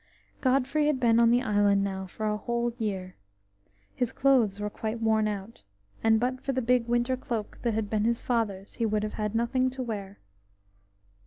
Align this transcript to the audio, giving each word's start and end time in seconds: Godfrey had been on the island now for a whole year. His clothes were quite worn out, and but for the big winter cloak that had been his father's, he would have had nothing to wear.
Godfrey 0.41 0.87
had 0.87 0.99
been 0.99 1.19
on 1.19 1.29
the 1.29 1.43
island 1.43 1.83
now 1.83 2.07
for 2.07 2.25
a 2.25 2.35
whole 2.35 2.73
year. 2.79 3.17
His 3.93 4.11
clothes 4.11 4.59
were 4.59 4.71
quite 4.71 4.99
worn 4.99 5.27
out, 5.27 5.61
and 6.03 6.19
but 6.19 6.41
for 6.41 6.53
the 6.53 6.61
big 6.63 6.87
winter 6.87 7.15
cloak 7.15 7.59
that 7.61 7.75
had 7.75 7.87
been 7.87 8.05
his 8.05 8.19
father's, 8.23 8.73
he 8.73 8.85
would 8.87 9.03
have 9.03 9.13
had 9.21 9.35
nothing 9.35 9.69
to 9.69 9.83
wear. 9.83 10.17